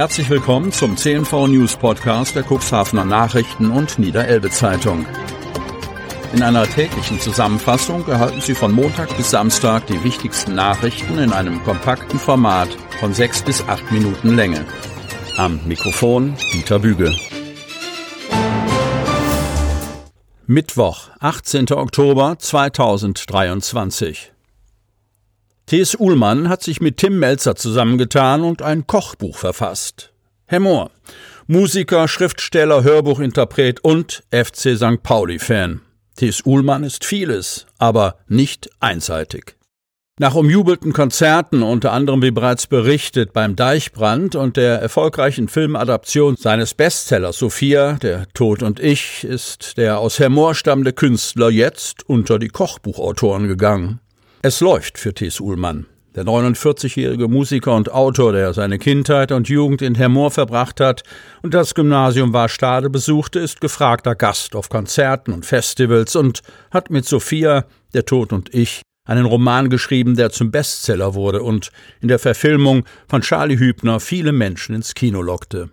Herzlich 0.00 0.30
willkommen 0.30 0.72
zum 0.72 0.96
CNV 0.96 1.48
News 1.48 1.76
Podcast 1.76 2.34
der 2.34 2.42
Cuxhavener 2.42 3.04
Nachrichten 3.04 3.70
und 3.70 3.98
Niederelbe 3.98 4.48
Zeitung. 4.48 5.04
In 6.32 6.42
einer 6.42 6.66
täglichen 6.66 7.20
Zusammenfassung 7.20 8.08
erhalten 8.08 8.40
Sie 8.40 8.54
von 8.54 8.72
Montag 8.72 9.14
bis 9.18 9.30
Samstag 9.30 9.86
die 9.88 10.02
wichtigsten 10.02 10.54
Nachrichten 10.54 11.18
in 11.18 11.34
einem 11.34 11.62
kompakten 11.64 12.18
Format 12.18 12.70
von 12.98 13.12
sechs 13.12 13.42
bis 13.42 13.62
acht 13.68 13.92
Minuten 13.92 14.36
Länge. 14.36 14.64
Am 15.36 15.60
Mikrofon 15.66 16.34
Dieter 16.54 16.78
Büge. 16.78 17.14
Mittwoch, 20.46 21.10
18. 21.20 21.72
Oktober 21.72 22.38
2023. 22.38 24.32
T.S. 25.70 25.94
Uhlmann 26.00 26.48
hat 26.48 26.64
sich 26.64 26.80
mit 26.80 26.96
Tim 26.96 27.20
Melzer 27.20 27.54
zusammengetan 27.54 28.42
und 28.42 28.60
ein 28.60 28.88
Kochbuch 28.88 29.36
verfasst. 29.36 30.12
Herr 30.46 30.58
Mohr, 30.58 30.90
Musiker, 31.46 32.08
Schriftsteller, 32.08 32.82
Hörbuchinterpret 32.82 33.78
und 33.84 34.24
FC 34.32 34.76
St. 34.76 35.04
Pauli-Fan. 35.04 35.80
T.S. 36.16 36.44
Uhlmann 36.44 36.82
ist 36.82 37.04
vieles, 37.04 37.66
aber 37.78 38.16
nicht 38.26 38.68
einseitig. 38.80 39.54
Nach 40.18 40.34
umjubelten 40.34 40.92
Konzerten, 40.92 41.62
unter 41.62 41.92
anderem 41.92 42.20
wie 42.20 42.32
bereits 42.32 42.66
berichtet 42.66 43.32
beim 43.32 43.54
Deichbrand 43.54 44.34
und 44.34 44.56
der 44.56 44.80
erfolgreichen 44.80 45.46
Filmadaption 45.46 46.34
seines 46.34 46.74
Bestsellers 46.74 47.38
Sophia, 47.38 47.92
Der 47.92 48.26
Tod 48.34 48.64
und 48.64 48.80
ich, 48.80 49.22
ist 49.22 49.76
der 49.76 50.00
aus 50.00 50.18
Hermoor 50.18 50.56
stammende 50.56 50.92
Künstler 50.92 51.48
jetzt 51.48 52.08
unter 52.08 52.40
die 52.40 52.48
Kochbuchautoren 52.48 53.46
gegangen. 53.46 54.00
Es 54.42 54.60
läuft 54.60 54.96
für 54.96 55.12
T.S. 55.12 55.38
Uhlmann. 55.38 55.84
Der 56.14 56.24
49-jährige 56.24 57.28
Musiker 57.28 57.76
und 57.76 57.92
Autor, 57.92 58.32
der 58.32 58.54
seine 58.54 58.78
Kindheit 58.78 59.32
und 59.32 59.50
Jugend 59.50 59.82
in 59.82 59.94
Hermoor 59.94 60.30
verbracht 60.30 60.80
hat 60.80 61.02
und 61.42 61.52
das 61.52 61.74
Gymnasium 61.74 62.32
Warstade 62.32 62.88
besuchte, 62.88 63.38
ist 63.38 63.60
gefragter 63.60 64.14
Gast 64.14 64.56
auf 64.56 64.70
Konzerten 64.70 65.34
und 65.34 65.44
Festivals 65.44 66.16
und 66.16 66.40
hat 66.70 66.88
mit 66.88 67.04
Sophia, 67.04 67.66
Der 67.92 68.06
Tod 68.06 68.32
und 68.32 68.54
ich, 68.54 68.80
einen 69.06 69.26
Roman 69.26 69.68
geschrieben, 69.68 70.16
der 70.16 70.30
zum 70.30 70.50
Bestseller 70.50 71.12
wurde 71.12 71.42
und 71.42 71.70
in 72.00 72.08
der 72.08 72.18
Verfilmung 72.18 72.86
von 73.08 73.20
Charlie 73.20 73.58
Hübner 73.58 74.00
viele 74.00 74.32
Menschen 74.32 74.74
ins 74.74 74.94
Kino 74.94 75.20
lockte. 75.20 75.68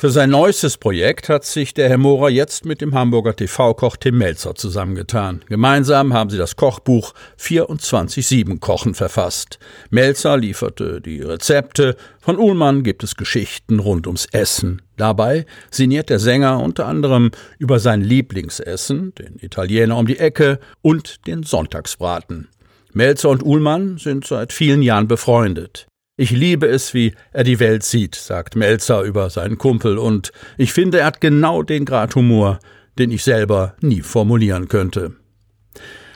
Für 0.00 0.10
sein 0.10 0.30
neuestes 0.30 0.78
Projekt 0.78 1.28
hat 1.28 1.44
sich 1.44 1.74
der 1.74 1.90
Herr 1.90 1.98
Mohrer 1.98 2.30
jetzt 2.30 2.64
mit 2.64 2.80
dem 2.80 2.94
Hamburger 2.94 3.36
TV-Koch 3.36 3.98
Tim 3.98 4.16
Melzer 4.16 4.54
zusammengetan. 4.54 5.44
Gemeinsam 5.46 6.14
haben 6.14 6.30
sie 6.30 6.38
das 6.38 6.56
Kochbuch 6.56 7.12
24-7 7.38 8.60
Kochen 8.60 8.94
verfasst. 8.94 9.58
Melzer 9.90 10.38
lieferte 10.38 11.02
die 11.02 11.20
Rezepte, 11.20 11.96
von 12.18 12.38
Uhlmann 12.38 12.82
gibt 12.82 13.04
es 13.04 13.14
Geschichten 13.14 13.78
rund 13.78 14.06
ums 14.06 14.24
Essen. 14.32 14.80
Dabei 14.96 15.44
sinniert 15.70 16.08
der 16.08 16.18
Sänger 16.18 16.60
unter 16.60 16.86
anderem 16.86 17.30
über 17.58 17.78
sein 17.78 18.00
Lieblingsessen, 18.00 19.14
den 19.16 19.36
Italiener 19.38 19.98
um 19.98 20.06
die 20.06 20.18
Ecke 20.18 20.60
und 20.80 21.26
den 21.26 21.42
Sonntagsbraten. 21.42 22.48
Melzer 22.94 23.28
und 23.28 23.42
Uhlmann 23.42 23.98
sind 23.98 24.26
seit 24.26 24.54
vielen 24.54 24.80
Jahren 24.80 25.08
befreundet. 25.08 25.89
Ich 26.20 26.32
liebe 26.32 26.66
es, 26.66 26.92
wie 26.92 27.14
er 27.32 27.44
die 27.44 27.60
Welt 27.60 27.82
sieht, 27.82 28.14
sagt 28.14 28.54
Melzer 28.54 29.00
über 29.04 29.30
seinen 29.30 29.56
Kumpel, 29.56 29.96
und 29.96 30.32
ich 30.58 30.70
finde, 30.70 30.98
er 30.98 31.06
hat 31.06 31.22
genau 31.22 31.62
den 31.62 31.86
Grad 31.86 32.14
Humor, 32.14 32.58
den 32.98 33.10
ich 33.10 33.24
selber 33.24 33.74
nie 33.80 34.02
formulieren 34.02 34.68
könnte. 34.68 35.14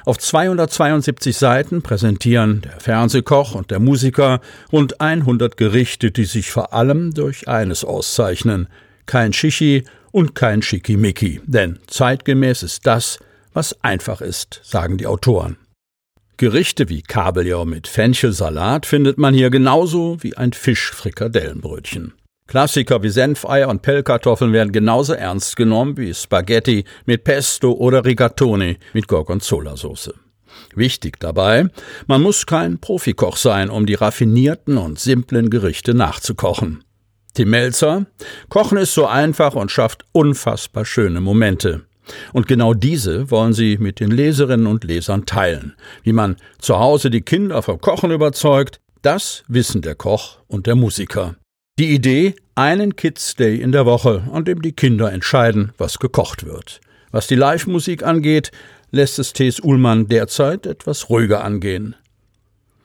Auf 0.05 0.19
272 0.19 1.35
Seiten 1.35 1.81
präsentieren 1.81 2.61
der 2.61 2.81
Fernsehkoch 2.81 3.55
und 3.55 3.71
der 3.71 3.81
Musiker 3.81 4.43
rund 4.71 5.01
100 5.01 5.57
Gerichte, 5.57 6.11
die 6.11 6.27
sich 6.27 6.51
vor 6.51 6.75
allem 6.75 7.15
durch 7.15 7.49
eines 7.49 7.83
auszeichnen: 7.83 8.69
kein 9.07 9.33
Shishi 9.33 9.85
und 10.13 10.35
kein 10.35 10.61
Schickimicki, 10.61 11.41
denn 11.47 11.79
zeitgemäß 11.87 12.63
ist 12.63 12.87
das, 12.87 13.21
was 13.55 13.83
einfach 13.83 14.21
ist, 14.21 14.61
sagen 14.65 14.99
die 14.99 15.07
Autoren. 15.07 15.57
Gerichte 16.37 16.89
wie 16.89 17.03
Kabeljau 17.03 17.65
mit 17.65 17.87
Fenchelsalat 17.87 18.87
findet 18.87 19.19
man 19.19 19.35
hier 19.35 19.51
genauso 19.51 20.17
wie 20.21 20.37
ein 20.37 20.53
Fischfrikadellenbrötchen. 20.53 22.15
Klassiker 22.49 23.05
wie 23.05 23.09
Senfeier 23.09 23.69
und 23.69 23.83
Pellkartoffeln 23.83 24.53
werden 24.53 24.73
genauso 24.73 25.13
ernst 25.13 25.55
genommen 25.55 25.97
wie 25.97 26.13
Spaghetti 26.13 26.85
mit 27.07 27.23
Pesto 27.23 27.73
oder 27.73 28.05
Rigatoni 28.05 28.79
mit 28.93 29.07
Gorgonzola-Soße. 29.07 30.15
Wichtig 30.75 31.21
dabei, 31.21 31.69
man 32.09 32.23
muss 32.23 32.47
kein 32.47 32.79
Profikoch 32.81 33.37
sein, 33.37 33.71
um 33.71 33.87
die 33.87 33.95
raffinierten 33.95 34.77
und 34.77 34.99
simplen 34.99 35.51
Gerichte 35.51 35.95
nachzukochen. 35.95 36.83
Tim 37.35 37.51
Melzer, 37.51 38.07
Kochen 38.49 38.79
ist 38.79 38.95
so 38.95 39.07
einfach 39.07 39.55
und 39.55 39.71
schafft 39.71 40.05
unfassbar 40.13 40.85
schöne 40.85 41.21
Momente. 41.21 41.83
Und 42.33 42.47
genau 42.47 42.75
diese 42.75 43.31
wollen 43.31 43.53
sie 43.53 43.79
mit 43.79 44.01
den 44.01 44.11
Leserinnen 44.11 44.67
und 44.67 44.85
Lesern 44.85 45.27
teilen. 45.27 45.75
Wie 46.03 46.13
man 46.13 46.37
zu 46.59 46.79
Hause 46.79 47.11
die 47.11 47.23
Kinder 47.23 47.63
vom 47.63 47.81
Kochen 47.81 48.11
überzeugt, 48.11 48.81
das 49.03 49.45
wissen 49.49 49.83
der 49.83 49.95
Koch 49.95 50.39
und 50.47 50.67
der 50.67 50.75
Musiker. 50.75 51.37
Die 51.79 51.95
Idee, 51.95 52.37
einen 52.55 52.97
Kids 52.97 53.35
Day 53.35 53.61
in 53.61 53.73
der 53.73 53.85
Woche, 53.85 54.29
an 54.33 54.45
dem 54.45 54.63
die 54.63 54.73
Kinder 54.73 55.13
entscheiden, 55.13 55.73
was 55.77 55.99
gekocht 55.99 56.47
wird. 56.47 56.81
Was 57.11 57.27
die 57.27 57.35
Live-Musik 57.35 58.03
angeht, 58.03 58.51
lässt 58.91 59.19
es 59.19 59.33
T.S. 59.33 59.61
Uhlmann 59.61 60.09
derzeit 60.09 60.67
etwas 60.67 61.11
ruhiger 61.11 61.45
angehen. 61.45 61.97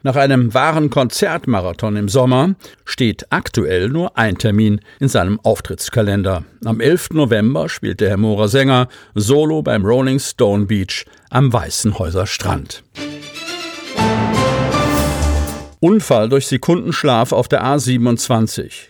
Nach 0.02 0.16
einem 0.16 0.54
wahren 0.54 0.90
Konzertmarathon 0.90 1.98
im 1.98 2.08
Sommer 2.08 2.56
steht 2.86 3.26
aktuell 3.32 3.90
nur 3.90 4.18
ein 4.18 4.38
Termin 4.38 4.80
in 5.02 5.10
seinem 5.10 5.42
Auftrittskalender. 5.42 6.46
Am 6.64 6.80
11. 6.80 7.10
November 7.12 7.68
spielt 7.68 8.00
der 8.00 8.10
Herr 8.10 8.18
Mohrer 8.18 8.48
Sänger 8.48 8.88
solo 9.14 9.62
beim 9.62 9.86
Rolling 9.86 10.20
Stone 10.20 10.68
Beach 10.68 11.06
am 11.30 11.52
Weißenhäuser 11.52 12.28
Strand. 12.28 12.84
Unfall 15.82 16.30
durch 16.30 16.48
Sekundenschlaf 16.48 17.34
auf 17.34 17.50
der 17.50 17.66
A27. 17.66 18.88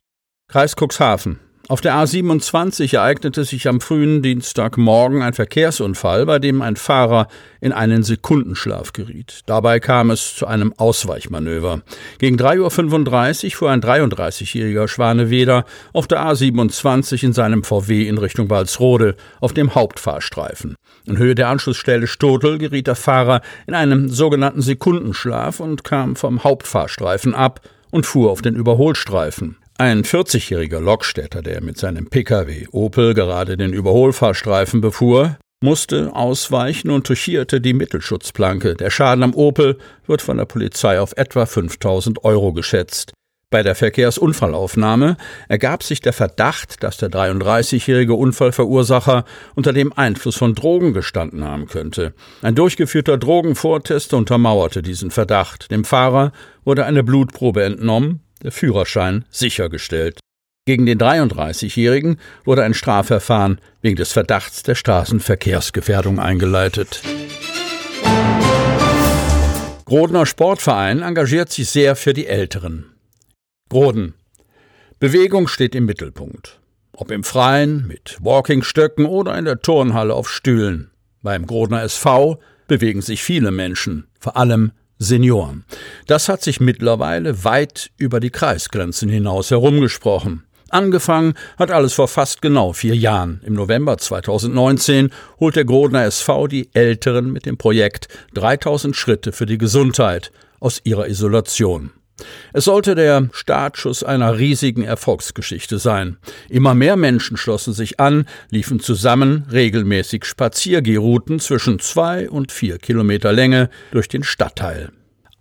Kreis 0.48 0.76
Cuxhaven. 0.76 1.40
Auf 1.70 1.82
der 1.82 1.94
A27 1.94 2.96
ereignete 2.96 3.44
sich 3.44 3.68
am 3.68 3.80
frühen 3.80 4.24
Dienstagmorgen 4.24 5.22
ein 5.22 5.34
Verkehrsunfall, 5.34 6.26
bei 6.26 6.40
dem 6.40 6.64
ein 6.64 6.76
Fahrer 6.76 7.28
in 7.62 7.74
einen 7.74 8.02
Sekundenschlaf 8.02 8.92
geriet. 8.92 9.42
Dabei 9.46 9.80
kam 9.80 10.10
es 10.10 10.36
zu 10.36 10.48
einem 10.48 10.74
Ausweichmanöver. 10.78 11.84
Gegen 12.18 12.38
3.35 12.38 13.46
Uhr 13.46 13.52
fuhr 13.52 13.70
ein 13.70 13.82
33-jähriger 13.84 14.88
Schwaneweder 14.88 15.64
auf 15.94 16.08
der 16.08 16.26
A27 16.26 17.24
in 17.24 17.34
seinem 17.34 17.64
VW 17.64 18.08
in 18.08 18.18
Richtung 18.18 18.50
Walsrode 18.50 19.16
auf 19.40 19.54
dem 19.54 19.76
Hauptfahrstreifen. 19.76 20.76
In 21.06 21.20
Höhe 21.20 21.36
der 21.36 21.50
Anschlussstelle 21.50 22.08
Stotel 22.08 22.58
geriet 22.58 22.88
der 22.88 22.96
Fahrer 22.96 23.42
in 23.68 23.76
einen 23.76 24.10
sogenannten 24.10 24.64
Sekundenschlaf 24.64 25.60
und 25.60 25.84
kam 25.84 26.16
vom 26.16 26.44
Hauptfahrstreifen 26.44 27.36
ab 27.36 27.62
und 27.92 28.08
fuhr 28.08 28.32
auf 28.32 28.42
den 28.42 28.56
Überholstreifen. 28.56 29.58
Ein 29.82 30.04
40-jähriger 30.04 30.82
Lokstädter, 30.82 31.42
der 31.42 31.64
mit 31.64 31.78
seinem 31.78 32.10
Pkw 32.10 32.68
Opel 32.74 33.14
gerade 33.14 33.56
den 33.56 33.72
Überholfahrstreifen 33.72 34.82
befuhr, 34.82 35.38
musste 35.64 36.14
ausweichen 36.14 36.92
und 36.92 37.08
touchierte 37.08 37.62
die 37.62 37.72
Mittelschutzplanke. 37.72 38.74
Der 38.74 38.90
Schaden 38.90 39.24
am 39.24 39.34
Opel 39.34 39.78
wird 40.06 40.22
von 40.22 40.36
der 40.36 40.44
Polizei 40.44 41.00
auf 41.00 41.14
etwa 41.16 41.46
5000 41.46 42.26
Euro 42.26 42.52
geschätzt. 42.52 43.14
Bei 43.52 43.64
der 43.64 43.74
Verkehrsunfallaufnahme 43.74 45.16
ergab 45.48 45.84
sich 45.84 46.02
der 46.02 46.12
Verdacht, 46.12 46.84
dass 46.84 46.98
der 46.98 47.10
33-jährige 47.10 48.16
Unfallverursacher 48.16 49.24
unter 49.56 49.72
dem 49.72 49.94
Einfluss 49.94 50.36
von 50.36 50.56
Drogen 50.56 50.92
gestanden 50.92 51.46
haben 51.46 51.68
könnte. 51.68 52.14
Ein 52.42 52.56
durchgeführter 52.56 53.18
Drogenvortest 53.18 54.14
untermauerte 54.14 54.82
diesen 54.82 55.10
Verdacht. 55.10 55.72
Dem 55.72 55.86
Fahrer 55.86 56.34
wurde 56.66 56.84
eine 56.84 57.02
Blutprobe 57.02 57.64
entnommen, 57.64 58.20
der 58.44 58.52
Führerschein 58.52 59.26
sichergestellt. 59.30 60.20
Gegen 60.66 60.86
den 60.86 61.00
33-Jährigen 61.00 62.20
wurde 62.46 62.64
ein 62.64 62.74
Strafverfahren 62.74 63.60
wegen 63.82 63.96
des 63.96 64.12
Verdachts 64.12 64.62
der 64.64 64.76
Straßenverkehrsgefährdung 64.76 66.20
eingeleitet. 66.20 67.02
Grodener 69.86 70.28
Sportverein 70.28 71.02
engagiert 71.02 71.52
sich 71.52 71.70
sehr 71.70 71.96
für 71.96 72.14
die 72.14 72.28
Älteren. 72.28 72.94
Groden. 73.70 74.14
Bewegung 75.00 75.48
steht 75.48 75.74
im 75.74 75.86
Mittelpunkt. 75.86 76.60
Ob 76.92 77.10
im 77.10 77.24
Freien, 77.24 77.88
mit 77.88 78.18
Walkingstöcken 78.20 79.06
oder 79.06 79.38
in 79.38 79.46
der 79.46 79.62
Turnhalle 79.62 80.14
auf 80.14 80.30
Stühlen. 80.30 80.92
Beim 81.24 81.48
Grodener 81.48 81.82
SV 81.82 82.40
bewegen 82.68 83.02
sich 83.02 83.24
viele 83.24 83.50
Menschen, 83.50 84.08
vor 84.20 84.38
allem 84.38 84.74
Senioren. 85.00 85.64
Das 86.08 86.30
hat 86.30 86.44
sich 86.44 86.60
mittlerweile 86.60 87.44
weit 87.44 87.90
über 87.98 88.20
die 88.20 88.30
Kreisgrenzen 88.30 89.10
hinaus 89.10 89.50
herumgesprochen. 89.50 90.44
Angefangen 90.70 91.34
hat 91.58 91.72
alles 91.72 91.94
vor 91.94 92.08
fast 92.08 92.42
genau 92.42 92.74
vier 92.74 92.96
Jahren. 92.96 93.42
Im 93.44 93.54
November 93.54 93.98
2019 93.98 95.10
holt 95.40 95.56
der 95.56 95.66
Grodner 95.66 96.04
SV 96.04 96.48
die 96.48 96.70
Älteren 96.74 97.32
mit 97.32 97.46
dem 97.48 97.58
Projekt 97.58 98.08
3000 98.36 98.96
Schritte 98.96 99.32
für 99.32 99.48
die 99.48 99.58
Gesundheit 99.58 100.32
aus 100.60 100.82
ihrer 100.84 101.08
Isolation. 101.08 101.92
Es 102.54 102.66
sollte 102.66 102.96
der 102.96 103.30
Startschuss 103.32 104.04
einer 104.04 104.38
riesigen 104.38 104.84
Erfolgsgeschichte 104.84 105.80
sein. 105.80 106.18
Immer 106.50 106.74
mehr 106.74 106.96
Menschen 106.96 107.38
schlossen 107.38 107.74
sich 107.74 108.00
an, 108.00 108.26
liefen 108.50 108.80
zusammen 108.80 109.46
regelmäßig 109.52 110.26
Spaziergehrouten 110.26 111.40
zwischen 111.40 111.80
zwei 111.80 112.30
und 112.30 112.52
vier 112.52 112.78
Kilometer 112.78 113.32
Länge 113.32 113.70
durch 113.92 114.08
den 114.08 114.24
Stadtteil. 114.24 114.92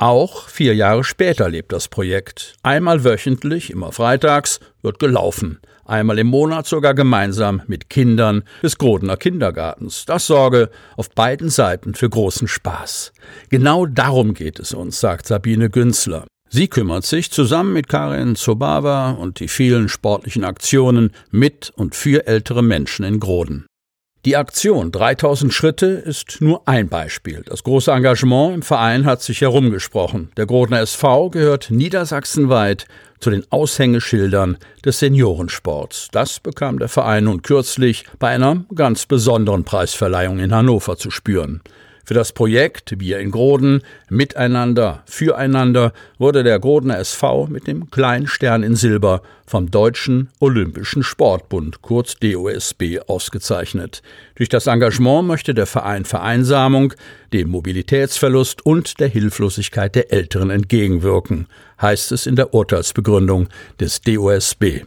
Auch 0.00 0.48
vier 0.48 0.76
Jahre 0.76 1.02
später 1.02 1.48
lebt 1.48 1.72
das 1.72 1.88
Projekt. 1.88 2.54
Einmal 2.62 3.02
wöchentlich, 3.02 3.70
immer 3.70 3.90
freitags, 3.90 4.60
wird 4.80 5.00
gelaufen. 5.00 5.58
Einmal 5.84 6.20
im 6.20 6.28
Monat 6.28 6.66
sogar 6.66 6.94
gemeinsam 6.94 7.62
mit 7.66 7.90
Kindern 7.90 8.44
des 8.62 8.78
Grodener 8.78 9.16
Kindergartens. 9.16 10.04
Das 10.04 10.26
sorge 10.26 10.70
auf 10.96 11.10
beiden 11.10 11.48
Seiten 11.48 11.94
für 11.94 12.08
großen 12.08 12.46
Spaß. 12.46 13.12
Genau 13.48 13.86
darum 13.86 14.34
geht 14.34 14.60
es 14.60 14.72
uns, 14.72 15.00
sagt 15.00 15.26
Sabine 15.26 15.69
Günzler. 15.69 16.26
Sie 16.50 16.69
kümmert 16.69 17.05
sich 17.05 17.31
zusammen 17.31 17.75
mit 17.75 17.89
Karin 17.89 18.35
Zobava 18.35 19.11
und 19.11 19.41
die 19.41 19.49
vielen 19.49 19.89
sportlichen 19.89 20.45
Aktionen 20.45 21.12
mit 21.31 21.71
und 21.77 21.95
für 21.95 22.27
ältere 22.27 22.62
Menschen 22.62 23.05
in 23.05 23.21
Groden. 23.21 23.67
Die 24.25 24.37
Aktion 24.37 24.91
3000 24.91 25.55
Schritte 25.55 25.87
ist 25.87 26.41
nur 26.41 26.67
ein 26.67 26.89
Beispiel. 26.89 27.43
Das 27.47 27.62
große 27.62 27.93
Engagement 27.93 28.55
im 28.55 28.62
Verein 28.62 29.05
hat 29.05 29.23
sich 29.23 29.43
herumgesprochen. 29.43 30.33
Der 30.37 30.47
Grodner 30.47 30.81
SV 30.81 31.31
gehört 31.31 31.71
niedersachsenweit 31.71 32.87
zu 33.21 33.31
den 33.31 33.45
Aushängeschildern 33.50 34.59
des 34.85 34.99
Seniorensports. 34.99 36.09
Das 36.12 36.41
bekam 36.41 36.79
der 36.79 36.89
Verein 36.89 37.25
nun 37.25 37.43
kürzlich 37.43 38.05
bei 38.19 38.29
einer 38.29 38.65
ganz 38.75 39.06
besonderen 39.06 39.65
Preisverleihung 39.65 40.41
in 40.41 40.55
Hannover 40.55 40.97
zu 40.97 41.11
spüren. 41.11 41.61
Für 42.08 42.14
das 42.14 42.32
Projekt 42.32 42.96
Bier 42.96 43.19
in 43.19 43.31
Groden, 43.31 43.82
Miteinander, 44.08 45.02
Füreinander 45.05 45.93
wurde 46.16 46.43
der 46.43 46.58
Grodener 46.58 46.99
SV 46.99 47.49
mit 47.49 47.66
dem 47.66 47.90
kleinen 47.90 48.26
Stern 48.26 48.62
in 48.62 48.76
Silber 48.76 49.20
vom 49.46 49.70
Deutschen 49.70 50.31
Olympischen 50.40 51.02
Sportbund, 51.02 51.82
kurz 51.82 52.14
DOSB, 52.14 53.00
ausgezeichnet. 53.06 54.00
Durch 54.37 54.49
das 54.49 54.69
Engagement 54.69 55.28
möchte 55.28 55.52
der 55.52 55.66
Verein 55.66 56.06
Vereinsamung, 56.06 56.94
dem 57.34 57.50
Mobilitätsverlust 57.50 58.64
und 58.64 59.00
der 59.00 59.08
Hilflosigkeit 59.08 59.94
der 59.94 60.11
Älteren 60.11 60.49
entgegenwirken, 60.49 61.46
heißt 61.78 62.12
es 62.12 62.25
in 62.25 62.37
der 62.37 62.54
Urteilsbegründung 62.54 63.49
des 63.81 64.00
DOSB. 64.00 64.81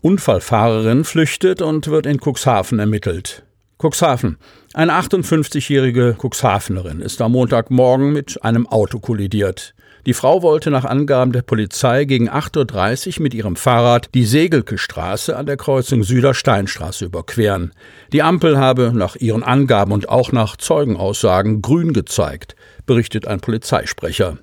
Unfallfahrerin 0.00 1.02
flüchtet 1.02 1.60
und 1.60 1.88
wird 1.88 2.06
in 2.06 2.20
Cuxhaven 2.20 2.78
ermittelt. 2.78 3.42
Cuxhaven. 3.78 4.38
Eine 4.74 4.92
58-jährige 4.92 6.16
Cuxhavenerin 6.20 7.00
ist 7.00 7.20
am 7.22 7.32
Montagmorgen 7.32 8.12
mit 8.12 8.42
einem 8.44 8.66
Auto 8.66 8.98
kollidiert. 8.98 9.74
Die 10.06 10.14
Frau 10.14 10.42
wollte 10.42 10.70
nach 10.70 10.84
Angaben 10.84 11.32
der 11.32 11.42
Polizei 11.42 12.04
gegen 12.04 12.30
8.30 12.30 13.18
Uhr 13.18 13.22
mit 13.22 13.34
ihrem 13.34 13.56
Fahrrad 13.56 14.08
die 14.14 14.24
Segelke 14.24 14.78
Straße 14.78 15.36
an 15.36 15.46
der 15.46 15.56
Kreuzung 15.56 16.02
Süder 16.02 16.34
Steinstraße 16.34 17.04
überqueren. 17.04 17.72
Die 18.12 18.22
Ampel 18.22 18.58
habe 18.58 18.92
nach 18.94 19.16
ihren 19.16 19.42
Angaben 19.42 19.92
und 19.92 20.08
auch 20.08 20.32
nach 20.32 20.56
Zeugenaussagen 20.56 21.62
grün 21.62 21.92
gezeigt, 21.92 22.56
berichtet 22.86 23.26
ein 23.26 23.40
Polizeisprecher. 23.40 24.38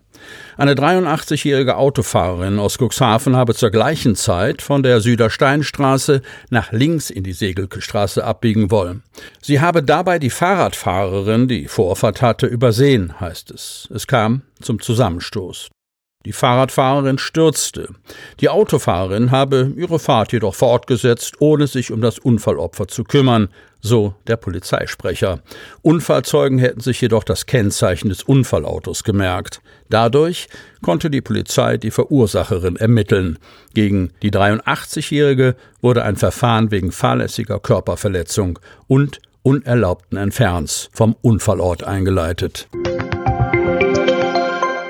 Eine 0.57 0.73
83-jährige 0.73 1.75
Autofahrerin 1.75 2.59
aus 2.59 2.77
Cuxhaven 2.77 3.35
habe 3.35 3.53
zur 3.53 3.71
gleichen 3.71 4.15
Zeit 4.15 4.61
von 4.61 4.83
der 4.83 5.01
Südersteinstraße 5.01 6.21
nach 6.49 6.71
links 6.71 7.09
in 7.09 7.23
die 7.23 7.33
Segelke 7.33 7.81
Straße 7.81 8.23
abbiegen 8.23 8.71
wollen. 8.71 9.03
Sie 9.41 9.59
habe 9.59 9.83
dabei 9.83 10.19
die 10.19 10.29
Fahrradfahrerin, 10.29 11.47
die 11.47 11.67
Vorfahrt 11.67 12.21
hatte, 12.21 12.47
übersehen, 12.47 13.19
heißt 13.19 13.51
es. 13.51 13.89
Es 13.93 14.07
kam 14.07 14.43
zum 14.61 14.79
Zusammenstoß. 14.79 15.69
Die 16.25 16.33
Fahrradfahrerin 16.33 17.19
stürzte. 17.19 17.89
Die 18.39 18.49
Autofahrerin 18.49 19.29
habe 19.29 19.71
ihre 19.75 19.99
Fahrt 19.99 20.33
jedoch 20.33 20.55
fortgesetzt, 20.55 21.35
ohne 21.39 21.67
sich 21.67 21.91
um 21.91 22.01
das 22.01 22.17
Unfallopfer 22.17 22.87
zu 22.87 23.03
kümmern, 23.03 23.49
so 23.79 24.15
der 24.25 24.35
Polizeisprecher. 24.35 25.41
Unfallzeugen 25.83 26.57
hätten 26.57 26.79
sich 26.79 26.99
jedoch 26.99 27.23
das 27.23 27.45
Kennzeichen 27.45 28.09
des 28.09 28.23
Unfallautos 28.23 29.03
gemerkt. 29.03 29.61
Dadurch 29.89 30.47
konnte 30.81 31.11
die 31.11 31.21
Polizei 31.21 31.77
die 31.77 31.91
Verursacherin 31.91 32.75
ermitteln. 32.75 33.37
Gegen 33.75 34.11
die 34.23 34.31
83-Jährige 34.31 35.55
wurde 35.81 36.03
ein 36.03 36.15
Verfahren 36.15 36.71
wegen 36.71 36.91
fahrlässiger 36.91 37.59
Körperverletzung 37.59 38.57
und 38.87 39.19
unerlaubten 39.43 40.17
Entferns 40.17 40.89
vom 40.91 41.15
Unfallort 41.21 41.83
eingeleitet. 41.83 42.67